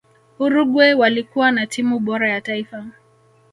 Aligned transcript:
uruguay 0.39 0.93
walikuwa 0.93 1.51
na 1.51 1.67
timu 1.67 1.99
bora 1.99 2.29
ya 2.29 2.41
taifa 2.41 2.85